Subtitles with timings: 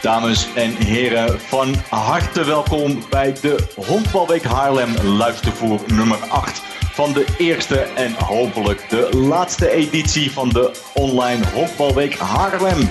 [0.00, 6.62] Dames en heren, van harte welkom bij de Honkbalweek Haarlem luistervoer nummer 8
[6.92, 12.88] van de eerste en hopelijk de laatste editie van de online Honkbalweek Haarlem.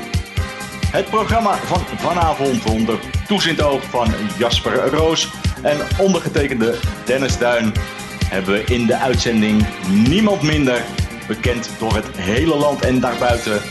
[0.86, 4.08] Het programma van vanavond onder toezicht oog van
[4.38, 5.30] Jasper Roos
[5.62, 7.74] en ondergetekende Dennis Duin
[8.26, 10.84] hebben we in de uitzending niemand minder
[11.28, 13.62] bekend door het hele land en daarbuiten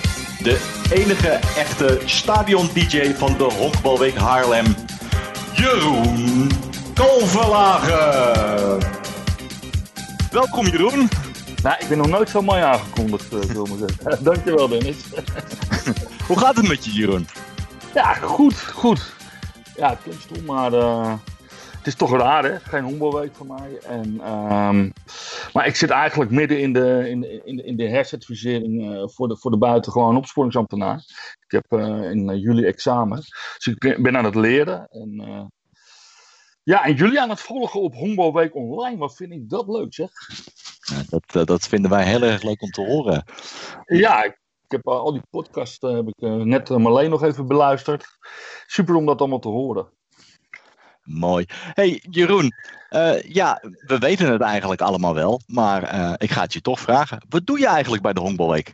[0.42, 4.64] de enige echte stadion-dj van de Honkbalweek Haarlem,
[5.54, 6.50] Jeroen
[6.94, 8.80] Kalverlagen.
[10.30, 11.08] Welkom Jeroen.
[11.62, 14.24] Nou, ik ben nog nooit zo mooi aangekondigd, uh, wil ik zeggen.
[14.24, 14.96] Dankjewel Dennis.
[16.28, 17.28] Hoe gaat het met je Jeroen?
[17.94, 19.12] Ja, goed, goed.
[19.76, 21.12] Ja, het klinkt stom, maar uh,
[21.78, 23.78] het is toch raar hè, geen honkbalweek voor mij.
[23.78, 24.92] En, um,
[25.52, 29.02] maar ik zit eigenlijk midden in de, in de, in de, in de hercertificering uh,
[29.08, 30.96] voor, de, voor de buitengewoon opsporingsambtenaar.
[31.46, 33.16] Ik heb uh, in uh, juli examen,
[33.56, 34.88] dus ik ben aan het leren.
[34.88, 35.50] En,
[36.62, 38.96] ja, en jullie aan het volgen op Honkbalweek Online.
[38.96, 40.10] Wat vind ik dat leuk zeg.
[40.80, 43.24] Ja, dat, dat vinden wij heel erg leuk om te horen.
[43.84, 48.06] Ja, ik, ik heb al die podcasts heb ik net alleen nog even beluisterd.
[48.66, 49.96] Super om dat allemaal te horen.
[51.08, 51.44] Mooi.
[51.48, 52.52] Hey Jeroen,
[52.90, 56.80] uh, ja, we weten het eigenlijk allemaal wel, maar uh, ik ga het je toch
[56.80, 57.22] vragen.
[57.28, 58.72] Wat doe je eigenlijk bij de Honkbalweek?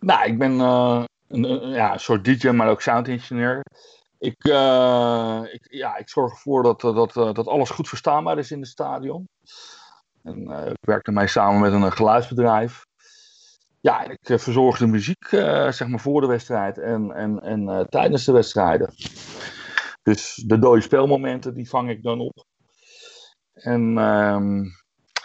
[0.00, 3.62] Nou, ik ben uh, een, ja, soort DJ, maar ook sound engineer.
[4.18, 4.44] Ik,
[5.52, 9.28] ik, ja, ik zorg ervoor dat, dat, dat alles goed verstaanbaar is in het stadion.
[10.22, 12.82] En, ik werk ermee samen met een geluidsbedrijf.
[13.80, 18.32] Ja, ik verzorg de muziek zeg maar voor de wedstrijd en, en, en tijdens de
[18.32, 18.94] wedstrijden.
[20.08, 22.44] Dus de dode speelmomenten, die vang ik dan op.
[23.54, 24.64] En um,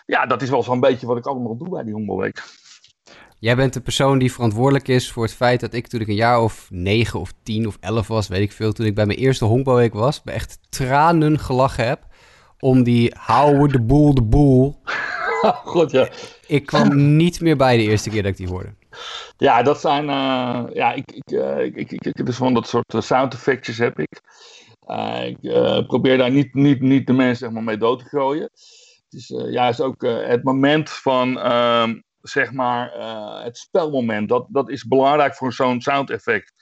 [0.05, 2.43] ja, dat is wel zo'n beetje wat ik allemaal doe bij die Honkbalweek.
[3.39, 6.15] Jij bent de persoon die verantwoordelijk is voor het feit dat ik toen ik een
[6.15, 9.19] jaar of negen of tien of elf was, weet ik veel, toen ik bij mijn
[9.19, 12.05] eerste honkbalweek was, echt tranen gelachen heb
[12.59, 14.81] om die hou de boel de boel.
[15.73, 16.09] God ja.
[16.47, 18.73] Ik kwam niet meer bij de eerste keer dat ik die hoorde.
[19.37, 22.95] Ja, dat zijn, uh, ja, ik, ik, uh, ik, ik, ik, dus van dat soort
[22.97, 24.21] sound effectjes heb ik.
[24.87, 28.05] Uh, ik uh, probeer daar niet, niet, niet de mensen zeg maar, mee dood te
[28.05, 28.43] gooien.
[28.43, 32.91] Het is uh, juist ook het moment van, ehm, zeg maar,
[33.43, 34.29] het spelmoment.
[34.29, 36.53] Dat, dat is belangrijk voor zo'n sound effect.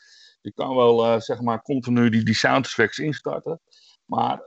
[0.42, 3.62] Je kan wel, zeg maar, continu die, die sound effects instarten.
[4.06, 4.42] Maar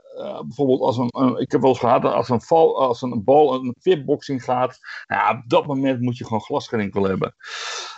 [0.45, 3.53] bijvoorbeeld als een, een, ik heb wel eens gehad, als een, val, als een bal
[3.53, 7.35] een fitboxing gaat, nou, op dat moment moet je gewoon glasgerinkel hebben.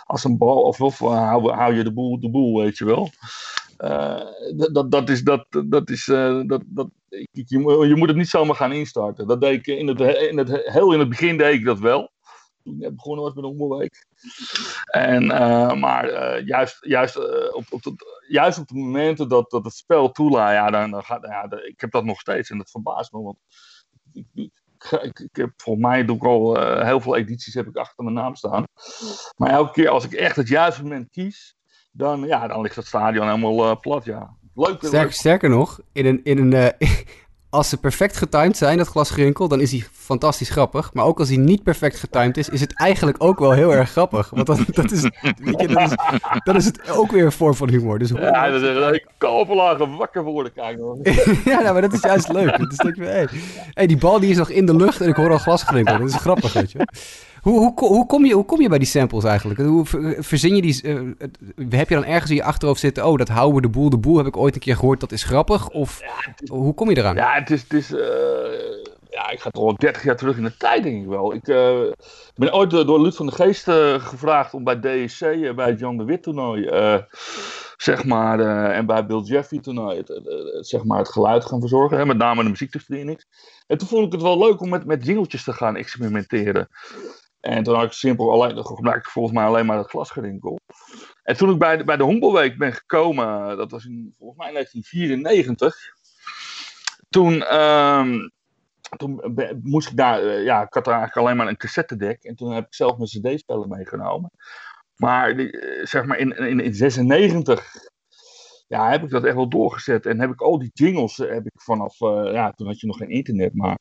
[0.04, 3.10] Als een bal, of, of hou, hou je de boel, de boel, weet je wel.
[3.78, 4.22] Uh,
[4.88, 7.44] dat, is, dat, dat is, uh, dat, dat, je,
[7.88, 9.26] je, moet het niet zomaar gaan instarten.
[9.26, 12.10] Dat deed ik in het, in het, heel in het begin deed ik dat wel.
[12.62, 14.06] Toen ik net begonnen was met onderweek.
[14.84, 17.16] En, uh, maar juist, juist,
[17.54, 17.82] op, op
[18.28, 21.80] juist op de momenten dat, dat het spel toelaat, ja, dan, dan gaat, ja, ik
[21.80, 23.22] heb dat nog steeds en dat verbaast me.
[23.22, 23.38] Want
[24.12, 24.52] ik, ik,
[25.18, 28.64] ik, heb volgens mij doe al heel veel edities heb ik achter mijn naam staan.
[29.36, 31.57] Maar elke keer als ik echt het juiste moment kies,
[31.90, 34.36] dan, ja, dan ligt het stadion helemaal uh, plat, ja.
[34.54, 35.12] Leuk, Sterker, leuk.
[35.12, 36.88] sterker nog, in een, in een, uh,
[37.50, 40.94] als ze perfect getimed zijn, dat glasgerinkel, dan is hij fantastisch grappig.
[40.94, 43.90] Maar ook als hij niet perfect getimed is, is het eigenlijk ook wel heel erg
[43.90, 44.30] grappig.
[44.30, 45.02] Want dat, dat, is,
[45.38, 45.96] weet je, dat, is,
[46.44, 47.98] dat is het ook weer een vorm van humor.
[47.98, 51.00] Dus ja, dat is een kalverlagen wakker worden kijken.
[51.52, 52.82] ja, nou, maar dat is juist leuk.
[52.82, 53.28] Denk je, hey,
[53.72, 55.98] hey, die bal die is nog in de lucht en ik hoor al glasgerinkel.
[55.98, 56.86] Dat is grappig, weet je
[57.42, 59.60] hoe, hoe, hoe, kom je, hoe kom je bij die samples eigenlijk?
[59.60, 59.84] Hoe
[60.18, 60.82] verzin je die...
[60.82, 61.14] Uh,
[61.68, 63.06] heb je dan ergens in je achterhoofd zitten...
[63.06, 65.22] oh, dat houden de boel de boel heb ik ooit een keer gehoord, dat is
[65.22, 65.68] grappig?
[65.68, 67.14] Of ja, is, hoe kom je eraan?
[67.14, 67.62] Ja, het is...
[67.62, 67.98] Het is uh,
[69.10, 71.34] ja, ik ga toch al 30 jaar terug in de tijd, denk ik wel.
[71.34, 71.80] Ik uh,
[72.34, 73.64] ben ooit door Luc van de Geest
[74.02, 76.70] gevraagd om bij DSC, bij het Jan de Wit toernooi...
[77.76, 80.20] zeg maar, en bij Bill Jeffrey toernooi het,
[80.66, 81.98] zeg maar het geluid gaan verzorgen.
[81.98, 83.24] Hè, met name de muziektoestraining.
[83.66, 86.68] En toen vond ik het wel leuk om met, met jingeltjes te gaan experimenteren.
[87.40, 88.56] En toen had ik simpel alleen,
[88.96, 90.58] ik volgens mij alleen maar het glasgerinkel.
[91.22, 94.52] En toen ik bij de, bij de Honkbalweek ben gekomen, dat was in volgens mij
[94.52, 95.76] 1994.
[97.08, 98.30] Toen, um,
[98.96, 102.22] toen moest ik daar, uh, ja, ik had er eigenlijk alleen maar een cassettedek.
[102.24, 104.30] En toen heb ik zelf mijn cd-speler meegenomen.
[104.96, 107.96] Maar eh, zeg maar in 1996 in, in 96
[108.68, 110.06] ja, heb ik dat echt wel doorgezet.
[110.06, 112.86] En heb ik al die jingles, eh, heb ik vanaf, uh, ja, toen had je
[112.86, 113.78] nog geen internet, maar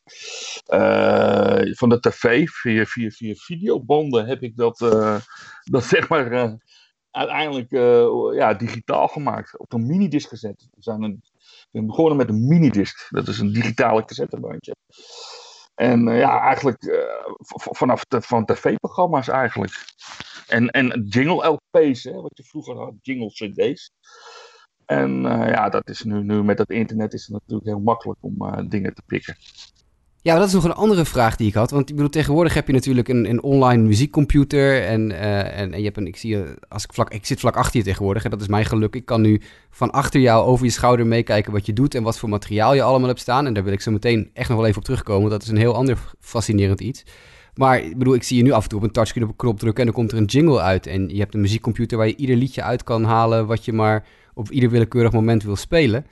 [0.74, 4.78] uh, van de tv, via, via, via videobanden, heb ik dat,
[5.63, 6.57] dat zeg maar
[7.12, 7.72] uiteindelijk
[8.36, 9.57] ja, digitaal gemaakt.
[9.57, 10.68] Op een minidisc gezet.
[10.72, 11.04] We zijn
[11.72, 13.07] een, begonnen met een minidisc.
[13.10, 14.75] Dat is een digitale cassettebandje.
[15.75, 17.07] En ja, eigenlijk
[17.54, 19.86] vanaf van tv-programma's eigenlijk.
[20.48, 23.92] En, en jingle LP's, hè, wat je vroeger had, jingle CD's.
[24.88, 28.69] En ja, dat is nu, nu met het internet is het natuurlijk heel makkelijk om
[28.69, 29.36] dingen te pikken.
[30.28, 31.72] Ja, dat is nog een andere vraag die ik had.
[31.72, 34.84] Want ik bedoel, tegenwoordig heb je natuurlijk een, een online muziekcomputer.
[34.84, 37.39] En, uh, en, en, je hebt een, ik zie je, als ik vlak, ik zit
[37.39, 38.24] vlak achter je tegenwoordig.
[38.24, 38.95] En dat is mijn geluk.
[38.95, 42.19] Ik kan nu van achter jou over je schouder meekijken wat je doet en wat
[42.19, 43.45] voor materiaal je allemaal hebt staan.
[43.45, 45.30] En daar wil ik zo meteen echt nog wel even op terugkomen.
[45.30, 47.04] Dat is een heel ander fascinerend iets.
[47.57, 49.36] Maar ik bedoel, ik zie je nu af en toe op een touchscreen op een
[49.36, 50.88] knop drukken en dan komt er een jingle uit.
[50.88, 54.06] En je hebt een muziekcomputer waar je ieder liedje uit kan halen wat je maar
[54.33, 56.06] op ieder willekeurig moment wil spelen.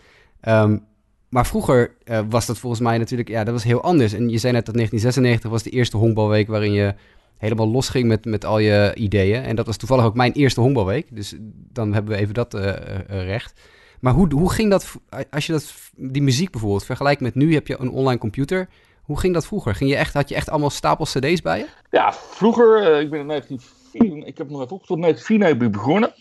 [0.47, 0.83] Um,
[1.30, 4.13] maar vroeger uh, was dat volgens mij natuurlijk, ja, dat was heel anders.
[4.13, 6.95] En je zei net dat 1996 was de eerste honkbalweek waarin je
[7.38, 9.44] helemaal losging met, met al je ideeën.
[9.44, 11.15] En dat was toevallig ook mijn eerste honkbalweek.
[11.15, 11.36] Dus
[11.71, 12.74] dan hebben we even dat uh,
[13.07, 13.62] recht.
[14.00, 14.95] Maar hoe, hoe ging dat,
[15.30, 18.68] als je dat, die muziek bijvoorbeeld vergelijkt met nu, heb je een online computer.
[19.05, 19.75] Hoe ging dat vroeger?
[19.75, 21.67] Ging je echt, had je echt allemaal stapels cd's bij je?
[21.89, 23.59] Ja, vroeger, ik ben in 19
[24.03, 26.13] ik heb nog even opgezocht, net 4 heb ik begonnen.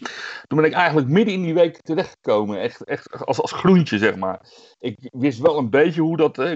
[0.46, 2.60] Toen ben ik eigenlijk midden in die week terechtgekomen.
[2.60, 4.40] Echt, echt als, als groentje, zeg maar.
[4.78, 6.36] Ik wist wel een beetje hoe dat...
[6.36, 6.50] Hè,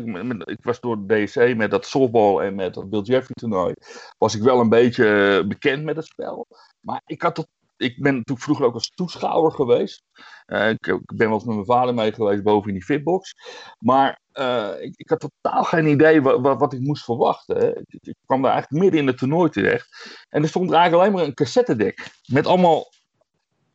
[0.44, 3.74] ik, was door de DSC met dat softball en met dat Bill Jeffrey toernooi...
[4.18, 6.46] was ik wel een beetje bekend met het spel.
[6.80, 7.48] Maar ik had tot
[7.78, 10.02] ik ben natuurlijk vroeger ook als toeschouwer geweest.
[10.46, 13.34] Uh, ik, ik, ben wel eens met mijn vader mee geweest boven in die fitbox.
[13.78, 17.56] Maar uh, ik, ik, had totaal geen idee wat, wat, ik moest verwachten.
[17.56, 17.76] Hè.
[17.76, 20.18] Ik, ik, kwam daar eigenlijk midden in het toernooi terecht.
[20.28, 22.10] En er stond eigenlijk alleen maar een cassettedek.
[22.26, 22.92] Met allemaal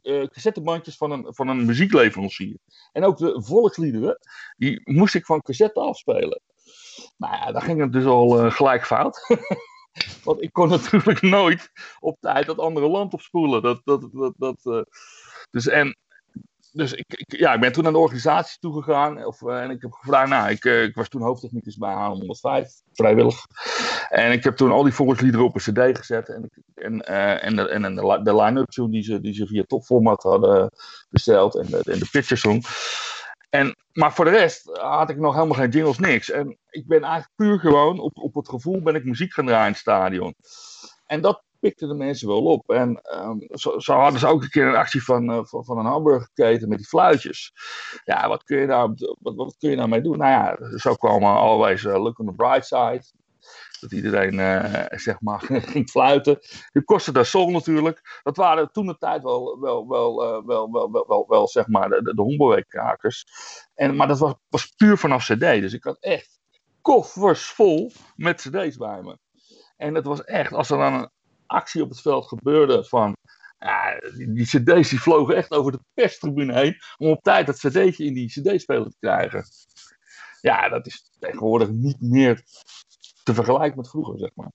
[0.04, 2.58] uh, cassettebandjes van een, van een muziekleverancier.
[2.92, 4.18] En ook de volksliederen,
[4.58, 6.42] die moest ik van cassette afspelen.
[7.18, 9.26] Nou ja, daar ging het dus al gelijk fout.
[10.24, 13.62] Want ik kon natuurlijk nooit op tijd dat andere land opspoelen.
[13.62, 14.82] Dat, dat, dat, dat, uh,
[15.52, 15.98] dus en,
[16.72, 19.26] dus ik, ik, ja, ik ben toen naar de organisatie toegegaan.
[19.26, 22.68] Of, uh, en ik heb gevraagd, nou, ik, uh, ik was toen hoofdtechnicus bij H105,
[22.94, 23.46] vrijwillig.
[24.10, 26.30] En ik heb toen al die volksliederen op een cd gezet.
[26.30, 27.08] En, en,
[27.42, 30.72] en, de, en de, de line-up tune die ze, die ze via topformat hadden
[31.10, 31.56] besteld.
[31.56, 32.62] En de, en de picture song.
[33.54, 36.32] En, maar voor de rest had ik nog helemaal geen jingles, niks.
[36.32, 39.66] En ik ben eigenlijk puur gewoon op, op het gevoel ben ik muziek gaan draaien
[39.66, 40.36] in het stadion.
[41.06, 42.70] En dat pikten de mensen wel op.
[42.70, 45.78] En um, zo, zo, hadden ze ook een keer een actie van, uh, van, van,
[45.78, 47.54] een hamburgerketen met die fluitjes.
[48.04, 50.18] Ja, wat kun je nou, wat, wat kun je nou mee doen?
[50.18, 53.04] Nou ja, zo kwam always uh, Look on the Bright Side
[53.84, 55.40] dat iedereen uh, zeg maar
[55.74, 56.40] ging fluiten.
[56.72, 58.20] Die kostte daar sol natuurlijk.
[58.24, 61.68] Dat waren toen de tijd wel, wel, wel, uh, wel, wel, wel, wel, wel, zeg
[61.68, 63.26] maar de, de krakers.
[63.76, 65.40] En, maar dat was, was puur vanaf cd.
[65.40, 66.40] Dus ik had echt
[66.82, 69.18] koffers vol met cd's bij me.
[69.78, 71.10] En het was echt, als er dan een
[71.46, 73.16] actie op het veld gebeurde van...
[73.60, 76.78] Ja, die, die cd's die vlogen echt over de perstribune heen...
[76.98, 79.46] om op tijd dat cd'tje in die cd-speler te krijgen.
[80.42, 82.44] Ja, dat is tegenwoordig niet meer
[83.24, 84.52] te vergelijken met vroeger, zeg maar.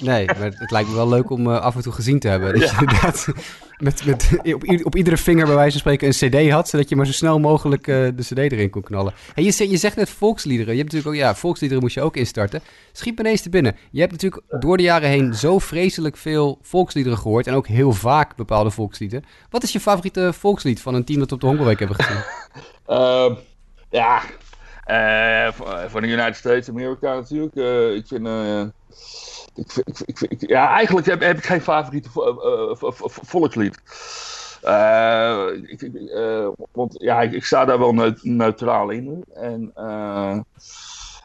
[0.00, 2.60] Nee, maar het lijkt me wel leuk om uh, af en toe gezien te hebben.
[2.60, 3.28] Dat je inderdaad
[3.78, 6.68] met, met, op, op, iedere vinger bij wijze van spreken een cd had...
[6.68, 9.14] zodat je maar zo snel mogelijk uh, de cd erin kon knallen.
[9.34, 10.72] Hey, je, je zegt net volksliederen.
[10.72, 12.60] Je hebt natuurlijk ook, ja, volksliederen moest je ook instarten.
[12.92, 13.76] Schiet me ineens te binnen.
[13.90, 17.46] Je hebt natuurlijk door de jaren heen zo vreselijk veel volksliederen gehoord...
[17.46, 19.24] en ook heel vaak bepaalde volkslieden.
[19.50, 22.22] Wat is je favoriete volkslied van een team dat op de Hongerweek hebben gezien?
[22.88, 23.36] Uh,
[24.00, 24.22] ja,
[25.88, 27.54] voor de United States America natuurlijk.
[27.54, 28.28] Uh, ik vind.
[29.54, 29.72] Ik,
[30.04, 32.08] ik, ik, ja, eigenlijk heb, heb ik geen favoriete
[33.04, 33.78] volkslied.
[36.72, 39.24] want ja, ik, sta daar wel neutraal in.
[39.34, 39.72] En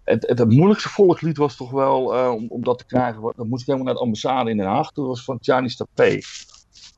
[0.04, 2.04] het, het, moeilijkste volkslied was toch wel
[2.34, 3.34] om, om dat te krijgen.
[3.36, 4.92] Dan moest ik helemaal naar de ambassade in Den Haag.
[4.92, 6.20] Dat was van Gianni Tapé.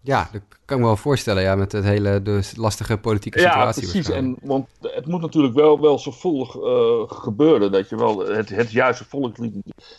[0.02, 3.86] Ja, dat kan ik me wel voorstellen, ja, met het hele lastige politieke situatie.
[3.86, 4.10] Ja, precies.
[4.10, 8.72] En, want het moet natuurlijk wel, wel zorgvuldig uh, gebeuren, dat je wel het, het
[8.72, 9.54] juiste volkslied...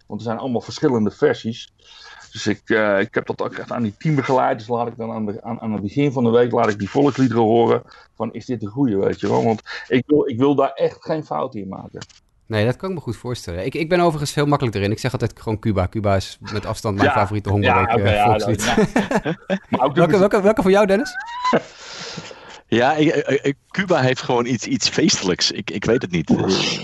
[0.07, 1.73] Want er zijn allemaal verschillende versies.
[2.33, 4.59] Dus ik, uh, ik heb dat ook echt aan die team begeleid.
[4.59, 6.79] Dus laat ik dan aan, de, aan, aan het begin van de week laat ik
[6.79, 7.83] die volksliederen horen.
[8.15, 9.45] Van is dit de goede, weet je wel.
[9.45, 12.07] Want ik wil, ik wil daar echt geen fout in maken.
[12.51, 13.65] Nee, dat kan ik me goed voorstellen.
[13.65, 14.95] Ik, ik ben overigens veel makkelijker erin.
[14.95, 15.89] Ik zeg altijd gewoon Cuba.
[15.89, 18.65] Cuba is met afstand mijn favoriete hongerweek ja, okay, volkslied.
[18.65, 18.77] Ja,
[19.69, 21.11] maar ook welke, welke, welke voor jou, Dennis?
[22.67, 25.51] Ja, ik, Cuba heeft gewoon iets, iets feestelijks.
[25.51, 26.31] Ik, ik weet het niet.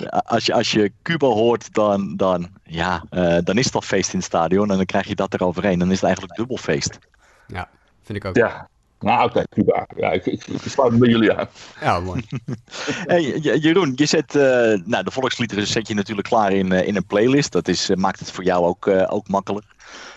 [0.09, 4.13] Als je, als je Cuba hoort, dan, dan, ja, uh, dan is het al feest
[4.13, 4.71] in het stadion.
[4.71, 5.79] En dan krijg je dat eroverheen.
[5.79, 6.99] Dan is het eigenlijk dubbel feest.
[7.47, 7.69] Ja,
[8.03, 8.37] vind ik ook.
[8.37, 8.69] Ja,
[9.01, 9.87] nou, oké, Cuba.
[9.97, 11.49] Ja, ik, ik, ik sluit me bij jullie aan.
[11.81, 12.23] Ja, mooi.
[13.13, 14.43] hey, Jeroen, je zet, uh,
[14.85, 17.53] nou, de volksliederen zet je natuurlijk klaar in, uh, in een playlist.
[17.53, 19.67] Dat is, uh, maakt het voor jou ook, ook makkelijk.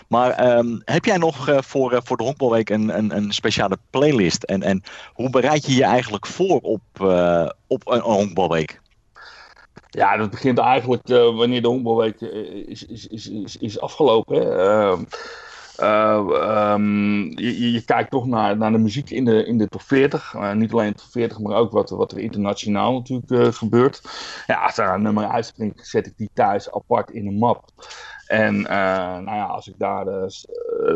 [0.08, 4.42] Maar um, heb jij nog voor, voor de Honkbalweek een, een, een, speciale playlist?
[4.42, 4.82] En, en
[5.12, 6.80] hoe bereid je je eigenlijk voor op,
[7.66, 8.80] op een, een Honkbalweek?
[9.90, 14.36] Ja, dat begint eigenlijk wanneer de Honkbalweek is, is, is, is, is afgelopen.
[14.36, 14.96] Hè.
[15.80, 19.82] Ehm, ehm, je, je, kijkt toch naar, naar de muziek in de, in de top
[19.82, 20.34] 40.
[20.54, 24.02] niet alleen top 40, maar ook wat, wat er internationaal natuurlijk gebeurt.
[24.46, 27.64] Ja, als daar een nummer uitspringt, zet ik die thuis apart in een map.
[28.26, 30.04] En nou ja, als ik daar,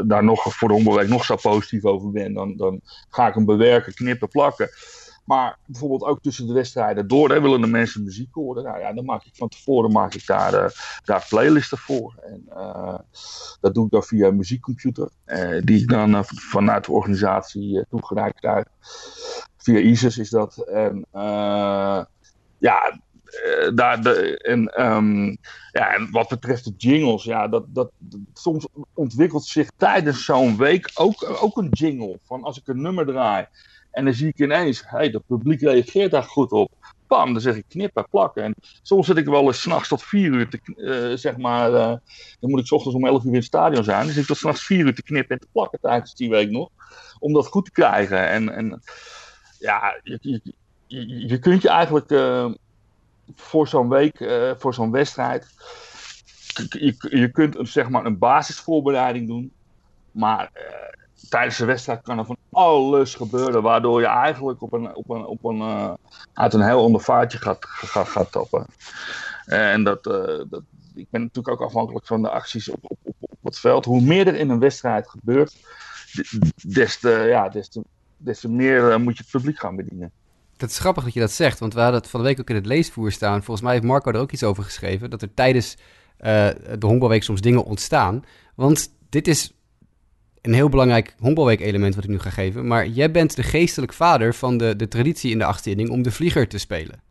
[0.04, 3.44] daar nog voor de Hommelweek nog zo positief over ben, dan, dan ga ik hem
[3.44, 4.70] bewerken, knippen, plakken.
[5.24, 8.64] Maar bijvoorbeeld ook tussen de wedstrijden door hè, willen de mensen muziek horen.
[8.64, 10.70] Nou ja, dan maak ik van tevoren maak ik daar, uh,
[11.04, 12.14] daar playlisten voor.
[12.22, 12.98] En uh,
[13.60, 15.10] dat doe ik dan via een muziekcomputer.
[15.26, 18.64] Uh, die ik dan vanuit de organisatie toegereikt krijg.
[19.56, 20.56] Via ISIS is dat.
[20.56, 21.06] En
[22.58, 22.98] ja,
[23.74, 25.38] daar en, um,
[25.72, 27.92] ja, en wat betreft de jingles, ja, dat, dat
[28.32, 32.18] soms ontwikkelt zich tijdens zo'n week ook, ook een jingle.
[32.24, 33.46] Van als ik een nummer draai
[33.94, 36.72] en dan zie ik ineens, hey, het publiek reageert daar goed op.
[37.06, 38.42] Pam, dan zeg ik knippen, plakken.
[38.42, 41.94] En soms zit ik wel eens s'nachts tot vier uur te, uh, zeg maar, uh,
[42.40, 44.04] dan moet ik s ochtends om elf uur in het stadion zijn.
[44.04, 46.50] Dan zit ik tot s'nachts vier uur te knippen en te plakken tijdens die week
[46.50, 46.68] nog.
[47.18, 48.28] Om dat goed te krijgen.
[48.28, 48.82] En, en
[49.58, 50.18] ja, je,
[50.86, 52.52] je, je, kunt je eigenlijk uh,
[53.34, 55.46] voor zo'n week, voor zo'n wedstrijd,
[56.68, 59.52] je, je kunt een, zeg maar een basisvoorbereiding doen.
[60.10, 60.50] Maar
[61.28, 65.26] tijdens de wedstrijd kan er van alles gebeuren, waardoor je eigenlijk op een, op een,
[65.26, 65.92] op een, uh,
[66.34, 68.66] uit een heel ondervaartje gaat, gaat, gaat tappen.
[69.46, 70.14] En dat, uh,
[70.50, 70.62] dat,
[70.94, 73.84] ik ben natuurlijk ook afhankelijk van de acties op, op, op, op het veld.
[73.84, 75.56] Hoe meer er in een wedstrijd gebeurt,
[76.62, 77.82] des te, ja, des te,
[78.16, 80.10] des te meer moet je het publiek gaan bedienen.
[80.56, 82.48] Dat is grappig dat je dat zegt, want we hadden het van de week ook
[82.48, 83.42] in het leesvoer staan.
[83.42, 85.76] Volgens mij heeft Marco er ook iets over geschreven, dat er tijdens
[86.16, 88.24] de honkbalweek soms dingen ontstaan.
[88.54, 89.54] Want dit is
[90.44, 92.66] een heel belangrijk honkbalweek-element wat ik nu ga geven.
[92.66, 96.02] Maar jij bent de geestelijk vader van de, de traditie in de achtste inning om
[96.02, 97.02] de vlieger te spelen.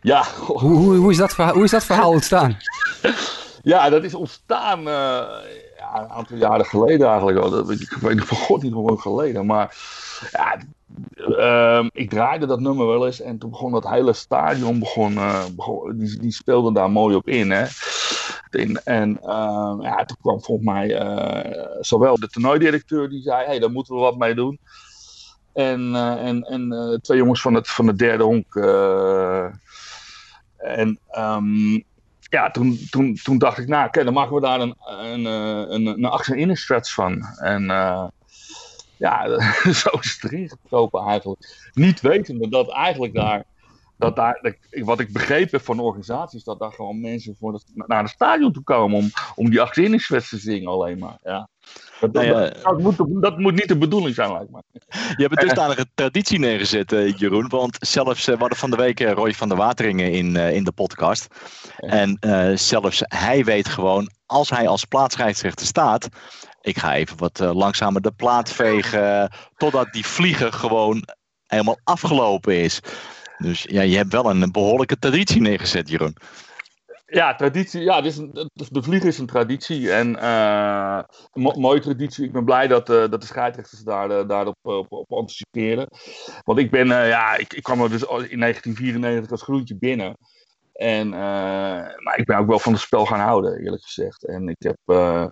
[0.00, 0.24] Ja.
[0.38, 2.56] Hoe, hoe, hoe, is, dat verhaal, hoe is dat verhaal ontstaan?
[3.62, 4.84] ja, dat is ontstaan uh,
[5.78, 7.50] ja, een aantal jaren geleden eigenlijk al.
[7.50, 9.46] Dat, ik weet van god niet hoe lang geleden.
[9.46, 9.76] Maar
[10.30, 10.58] ja,
[11.16, 15.44] uh, ik draaide dat nummer wel eens en toen begon dat hele stadion, begon, uh,
[15.56, 17.50] begon die, die speelde daar mooi op in.
[17.50, 17.64] Hè.
[18.54, 23.46] In, en uh, ja, toen kwam volgens mij uh, zowel de toernooidirecteur die zei, hé,
[23.46, 24.58] hey, daar moeten we wat mee doen.
[25.52, 28.54] En, en, en twee jongens van het, van de derde honk.
[30.56, 31.84] en um,
[32.20, 35.86] ja, toen, toen, toen dacht ik, nou, oké, dan maken we daar een, een, een,
[35.86, 37.22] een achter in stretch van.
[37.36, 37.62] En
[38.96, 39.26] ja,
[39.82, 40.50] zo is het erin
[41.06, 41.70] eigenlijk.
[41.72, 43.44] Niet wetende dat eigenlijk daar,
[44.04, 47.60] dat daar wat ik begrepen heb van de organisatie, is dat daar gewoon mensen voor
[47.74, 51.18] naar het stadion toe komen om, om die achterinningswedstrijd te zingen alleen maar.
[51.22, 51.48] Ja.
[52.00, 54.62] Dat, nou ja, dat, moet, dat, moet, niet de bedoeling zijn, lijkt me.
[54.88, 57.48] Je hebt een dusdanige traditie neergezet, uh, Jeroen.
[57.48, 60.64] Want zelfs, uh, we hadden van de week uh, Roy van der Wateringen in, in
[60.64, 61.26] de podcast.
[61.76, 62.18] En
[62.58, 66.08] zelfs hij weet gewoon, als hij als plaatsscheidsrechter staat,
[66.64, 69.32] ik ga even wat uh, langzamer de plaat vegen.
[69.56, 71.08] Totdat die vlieger gewoon
[71.46, 72.80] helemaal afgelopen is.
[73.38, 76.16] Dus ja, je hebt wel een behoorlijke traditie neergezet, Jeroen.
[77.06, 77.82] Ja, traditie.
[77.82, 79.92] Ja, een, de vliegen is een traditie.
[79.92, 81.00] En uh,
[81.34, 82.24] mooie traditie.
[82.24, 85.88] Ik ben blij dat, uh, dat de scheidsrechters daar, uh, daarop op, op, anticiperen.
[86.42, 90.16] Want ik ben, ja, ik, ik kwam er dus in 1994 als groentje binnen.
[90.74, 91.12] En, uh,
[91.98, 94.26] maar ik ben ook wel van het spel gaan houden, eerlijk gezegd.
[94.26, 95.26] En ik heb, uh,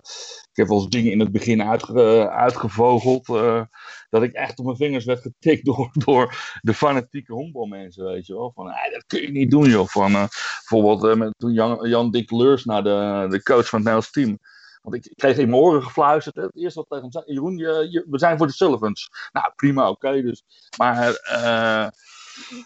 [0.51, 3.27] ik heb wel eens dingen in het begin uitge, uitgevogeld.
[3.27, 3.61] Uh,
[4.09, 8.33] dat ik echt op mijn vingers werd getikt door, door de fanatieke honkbalmensen, weet je
[8.33, 8.51] wel.
[8.55, 9.87] Van, dat kun je niet doen, joh.
[9.87, 14.11] Van, bijvoorbeeld met, toen Jan, Jan Dick Leurs naar de, de coach van het Nederlands
[14.11, 14.39] team.
[14.81, 16.35] Want ik, kreeg in mijn oren gefluisterd.
[16.35, 19.09] Het eerste wat tegen hem zei: Jeroen, je, we zijn voor de Sulligans.
[19.31, 20.21] Nou, prima, oké.
[20.21, 20.43] Dus.
[20.77, 21.07] Maar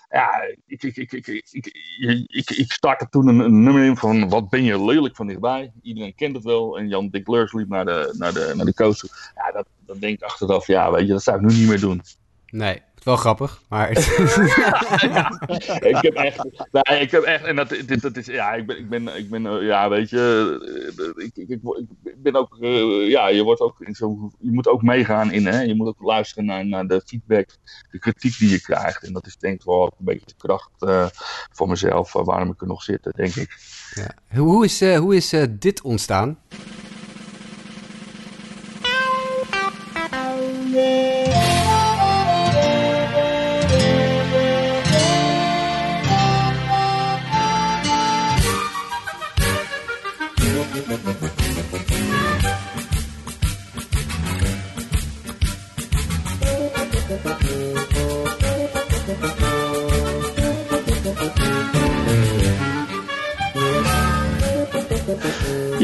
[0.10, 1.66] ja, ik, ik, ik, ik, ik,
[2.28, 5.72] ik, ik startte toen een, een, nummer in van wat ben je lelijk van dichtbij.
[5.82, 6.78] Iedereen kent het wel.
[6.78, 9.02] En Jan Dick Leurs liep naar de, naar de, naar de coach.
[9.36, 11.80] Ja, dat, dat denk ik achteraf, ja, weet je, dat zou ik nu niet meer
[11.80, 12.02] doen.
[12.50, 13.92] Nee, wel grappig, maar...
[15.12, 15.40] ja,
[15.94, 16.44] ik heb echt...
[16.72, 17.44] Nee, ik heb echt...
[17.44, 18.26] En dat, dit, dat is...
[18.26, 18.78] Ja, ik ben...
[18.78, 21.14] Ik ben, ik ben ja, weet je...
[21.16, 21.62] Ik, ik, ik,
[22.04, 22.58] ik ben ook...
[22.60, 23.76] Uh, ja, je wordt ook...
[23.80, 25.46] In zo, je moet ook meegaan in...
[25.46, 27.50] Hè, je moet ook luisteren naar, naar de feedback,
[27.92, 29.04] de kritiek die je krijgt.
[29.04, 31.08] En dat is denk ik wel een beetje de kracht uh,
[31.52, 33.58] voor mezelf, uh, waarom ik er nog zit, denk ik.
[33.94, 34.40] Ja.
[34.40, 36.38] Hoe is, hoe is dit ontstaan?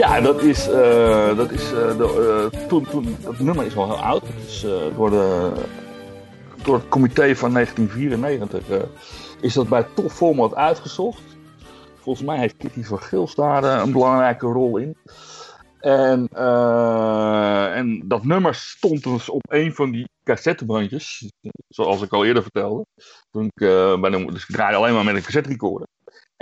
[0.04, 4.04] Ja, dat is, uh, dat is uh, de, uh, toen, dat nummer is wel heel
[4.04, 4.24] oud.
[4.96, 5.52] Door, de,
[6.64, 8.88] door het comité van 1994
[9.42, 11.22] is dat bij Top Format uitgezocht.
[11.96, 14.98] Volgens mij heeft Kitty van Gils daar een belangrijke rol in.
[15.80, 16.28] En,
[17.74, 21.32] en dat nummer stond dus op een van die cassettebandjes,
[21.68, 22.86] zoals ik al eerder vertelde.
[23.32, 23.46] Dus
[24.48, 25.88] ik draaide alleen maar met een cassette recorder.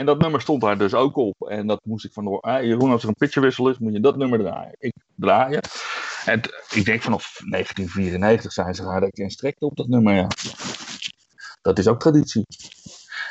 [0.02, 1.48] En dat nummer stond daar dus ook op.
[1.48, 4.18] En dat moest ik van, ah, Jeroen, als er een pitcherwissel is, moet je dat
[4.18, 4.76] nummer draaien.
[4.80, 5.62] Ik draaien.
[6.26, 6.42] En
[6.74, 10.28] ik denk vanaf 1994 zijn ze daar en strekte op dat nummer, ja.
[11.62, 12.46] Dat is ook traditie.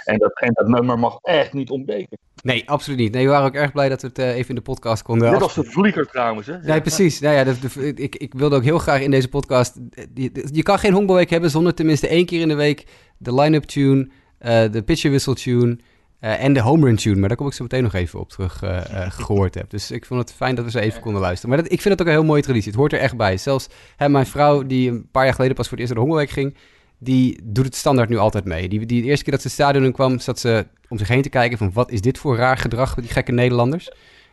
[0.04, 2.18] En dat, en dat nummer mag echt niet ontbreken.
[2.42, 3.12] Nee, absoluut niet.
[3.12, 5.30] Nee, we waren ook erg blij dat we het uh, even in de podcast konden
[5.30, 6.58] Net als de vlieger trouwens, hè?
[6.58, 7.20] Nee, precies.
[7.20, 9.80] Nou ja, de, de, ik, ik wilde ook heel graag in deze podcast...
[10.14, 12.86] Je, je kan geen honkbalweek hebben zonder tenminste één keer in de week
[13.18, 14.10] de line-up tune,
[14.40, 15.78] uh, de pitcherwissel tune...
[16.20, 18.28] Uh, en de home run tune, maar daar kom ik zo meteen nog even op
[18.28, 19.70] terug uh, uh, gehoord heb.
[19.70, 21.54] Dus ik vond het fijn dat we ze even konden luisteren.
[21.54, 22.70] Maar dat, ik vind het ook een heel mooie traditie.
[22.70, 23.36] Het hoort er echt bij.
[23.36, 26.10] Zelfs hè, mijn vrouw, die een paar jaar geleden pas voor het eerst naar de
[26.10, 26.56] Hongerweek ging,
[26.98, 28.68] die doet het standaard nu altijd mee.
[28.68, 31.08] Die, die de eerste keer dat ze het stadion in kwam, zat ze om zich
[31.08, 33.90] heen te kijken van wat is dit voor raar gedrag met die gekke Nederlanders.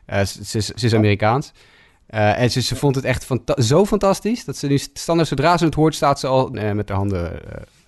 [0.08, 1.52] Ze, ze, is Amerikaans.
[2.08, 5.74] En ze, ze, vond het echt zo fantastisch dat ze nu standaard, zodra ze het
[5.74, 7.42] hoort, staat ze al met haar handen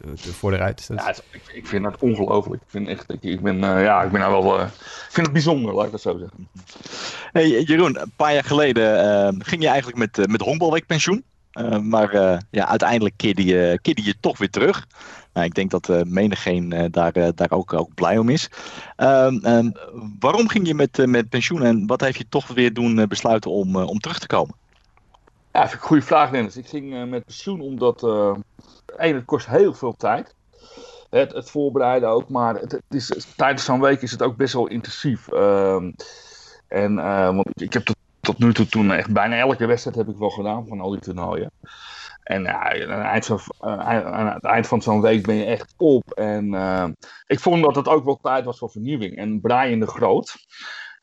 [0.06, 0.88] uh, voor eruit.
[0.88, 2.62] Dus ja, ik, ik, vind dat ongelooflijk.
[2.62, 4.70] Ik vind echt, ik, ik ben, ja, ik ben nou wel, ik
[5.10, 6.48] vind het bijzonder, laat ik dat zo zeggen.
[7.32, 11.24] Hey, Jeroen, een paar jaar geleden ging je eigenlijk met, met honkbalweek pensioen.
[11.82, 14.88] maar ja, uiteindelijk keerde je, keerde je toch weer terug.
[15.34, 18.50] Nou, ik denk dat uh, menigeen uh, daar, uh, daar ook, ook blij om is.
[18.96, 19.70] Ehm,
[20.20, 23.76] waarom ging je met, met pensioen en wat heeft je toch weer doen besluiten om,
[23.76, 24.56] om terug te komen?
[25.54, 26.58] Ja, vind ik een goede vraag, Dennis.
[26.58, 28.02] Ik ging met pensioen omdat
[28.98, 30.36] één, het kost heel veel tijd.
[31.10, 34.68] Het, het voorbereiden ook, maar het, is, tijdens zo'n week is het ook best wel
[34.68, 35.28] intensief.
[35.28, 35.92] Ehm,
[36.68, 36.96] en
[37.36, 40.30] want ik heb tot, tot nu toe toen echt bijna elke wedstrijd heb ik wel
[40.30, 41.52] gedaan van al die toernooien.
[42.30, 42.88] En ja,
[43.60, 46.12] aan, het eind van, zo'n week ben je echt op.
[46.12, 46.88] En uh,
[47.28, 49.18] ik vond dat het ook wel tijd was voor vernieuwing.
[49.18, 50.36] En Brian de Groot,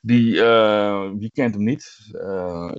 [0.01, 2.11] die, uh, kent hem niet?
[2.13, 2.73] Uh,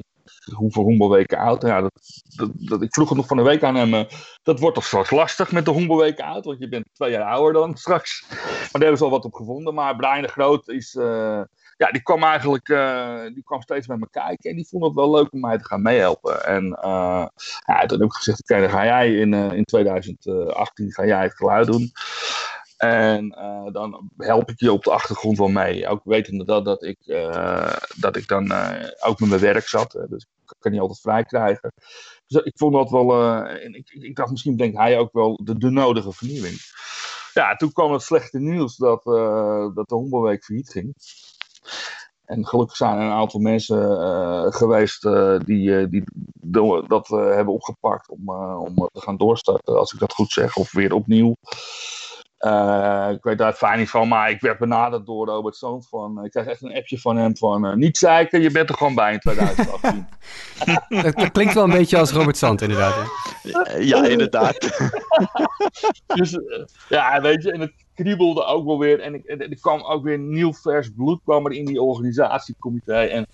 [0.53, 1.61] hoeveel honkbalweken oud?
[1.61, 1.91] Ja, dat,
[2.35, 4.07] dat, dat, ik vroeg het nog van een week aan hem.
[4.43, 6.45] dat wordt toch straks lastig met de honkbalweken oud?
[6.45, 8.25] Want je bent twee jaar ouder dan straks.
[8.29, 9.73] Maar daar hebben ze al wat op gevonden.
[9.73, 10.93] Maar Brian de Groot is
[11.77, 14.49] ja, die kwam eigenlijk uh, die kwam steeds bij me kijken.
[14.49, 16.45] En die vond het wel leuk om mij te gaan meehelpen.
[16.45, 16.77] En
[17.65, 21.35] ja, toen heb ik gezegd, oké, dan ga jij in, in 2018 ga jij het
[21.35, 21.91] geluid doen.
[22.77, 23.29] En
[23.71, 25.87] dan help ik je op de achtergrond wel mee.
[25.87, 26.97] Ook wetende dat, dat, ik,
[27.95, 28.51] dat ik dan
[28.99, 29.91] ook met mijn werk zat.
[29.91, 31.73] dus ik kan niet altijd vrij krijgen.
[32.27, 33.23] Dus ik vond dat wel...
[33.45, 36.55] en ik, ik, dacht, misschien denkt hij ook wel de, de nodige vernieuwing.
[37.33, 39.03] Ja, toen kwam het slechte nieuws dat,
[39.75, 40.95] dat de Hommelweek failliet ging.
[42.25, 43.77] En gelukkig zijn er een aantal mensen
[44.53, 45.01] geweest
[45.45, 46.03] die, die
[46.87, 50.93] dat hebben opgepakt om, om te gaan doorstarten, als ik dat goed zeg, of weer
[50.93, 51.35] opnieuw.
[53.11, 56.23] Ik weet daar fijn niet van, maar ik werd benaderd door Robert Zoon van.
[56.23, 57.79] Ik krijg echt een appje van hem van.
[57.79, 60.07] niet zeiken, je bent er gewoon bij in 2018.
[61.15, 62.95] dat, klinkt wel een beetje als Robert Zand, inderdaad.
[62.95, 63.77] Hè?
[63.77, 64.57] Ja, inderdaad.
[66.15, 66.39] dus
[66.89, 68.99] ja, weet je, en het, kriebelde ook wel weer.
[68.99, 72.99] En, ik, er kwam ook weer nieuw vers bloed kwam er in die organisatiecomité.
[72.99, 73.27] En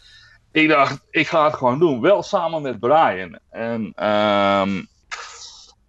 [0.51, 2.01] ik dacht, ik ga het gewoon doen.
[2.01, 3.39] Wel samen met Brian.
[3.49, 4.87] En, um,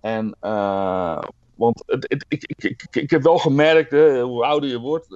[0.01, 1.19] en uh,
[1.55, 5.07] want het, ik, ik, ik, ik, heb wel gemerkt, hè, hoe ouder je wordt.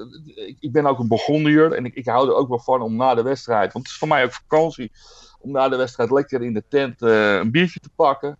[0.60, 3.22] Ik, ben ook een begonnier en ik, hou er ook wel van om na de
[3.22, 3.72] wedstrijd.
[3.72, 4.92] Want het is voor mij ook vakantie.
[5.40, 8.38] Om na de wedstrijd lekker in de tent uh, een biertje te pakken.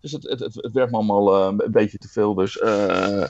[0.00, 2.34] Dus het, het, het, werd me allemaal uh, een beetje te veel.
[2.34, 3.24] Dus, uh,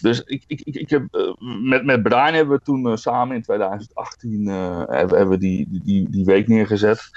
[0.00, 4.46] dus ik, ik, ik, ik heb, met, met Brian hebben we toen samen in 2018
[4.46, 7.10] hebben, hebben, we die, die, die week neergezet.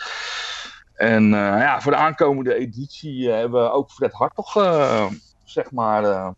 [0.94, 4.54] En ja, voor de aankomende editie hebben we ook Fred Hartog,
[5.52, 6.34] zeg maar,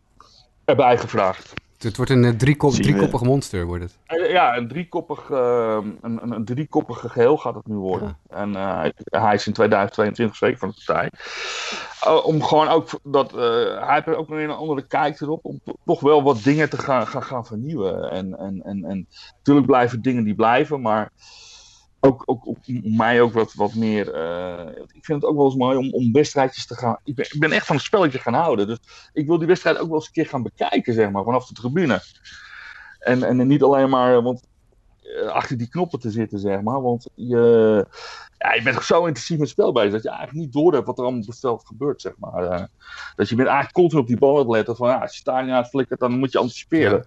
[0.65, 1.53] erbij gevraagd.
[1.83, 3.97] Het wordt een driekop, driekoppig monster, wordt het.
[4.29, 8.17] Ja, een driekoppig, uh, een, een, een driekoppige geheel gaat het nu worden.
[8.29, 8.35] Ja.
[8.35, 11.11] En uh, hij is in 2022 zeker van de partij.
[12.07, 15.99] Uh, om gewoon ook dat, hij heeft ook nog een andere kijk erop, om toch
[15.99, 18.11] wel wat dingen te gaan, gaan, gaan vernieuwen.
[18.11, 21.09] En, en, en, en natuurlijk blijven dingen die blijven, maar
[22.05, 24.15] ook, ook, ook mij ook wat, wat meer.
[24.15, 26.99] Uh, ik vind het ook wel eens mooi om, om wedstrijdjes te gaan.
[27.03, 28.67] Ik ben, echt van het spelletje gaan houden.
[28.67, 28.79] Dus
[29.13, 31.53] ik wil die wedstrijd ook wel eens een keer gaan bekijken, zeg maar, vanaf de
[31.53, 32.01] tribune.
[32.99, 34.21] En, en niet alleen maar.
[34.21, 34.47] Want
[35.27, 36.81] achter die knoppen te zitten, zeg maar.
[36.81, 37.85] Want je,
[38.43, 40.85] ja, je bent zo intensief met het spel bezig dat je eigenlijk niet door hebt
[40.85, 42.43] wat er allemaal op het veld gebeurt, zeg maar.
[42.43, 42.63] Uh,
[43.15, 45.45] dus je bent eigenlijk continu op die bal aan letten van, ja, als je daar
[45.45, 47.05] niet flikkert, dan moet je anticiperen.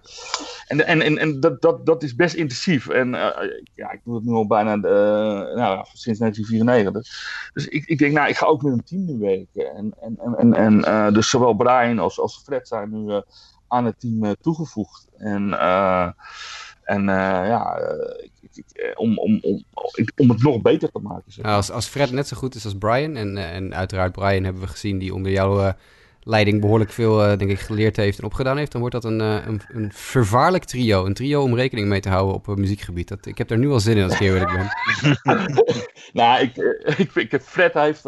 [0.67, 2.89] En, en, en, en dat, dat, dat is best intensief.
[2.89, 3.29] En uh,
[3.73, 7.51] ja, ik doe het nu al bijna uh, nou, sinds 1994.
[7.53, 9.75] Dus ik, ik denk, nou, ik ga ook met een team nu werken.
[9.75, 13.21] En, en, en, en, en dus zowel Brian als, als Fred zijn nu
[13.67, 15.07] aan het team toegevoegd.
[15.17, 15.59] En,
[16.83, 17.77] en ja,
[18.17, 18.31] ik,
[18.95, 19.63] om, om, om,
[20.15, 21.31] om het nog beter te maken.
[21.31, 21.43] Zeg.
[21.43, 24.61] Nou, als, als Fred net zo goed is als Brian, en, en uiteraard Brian hebben
[24.61, 25.73] we gezien die onder jouw
[26.27, 29.19] leiding behoorlijk veel, uh, denk ik, geleerd heeft en opgedaan heeft, dan wordt dat een,
[29.19, 31.05] uh, een, een, vervaarlijk trio.
[31.05, 33.07] Een trio om rekening mee te houden op het muziekgebied.
[33.07, 34.69] Dat, ik heb er nu al zin in als ik eerlijk ben.
[36.21, 36.55] nou, ik,
[36.97, 38.01] ik, ik, Fred, heeft,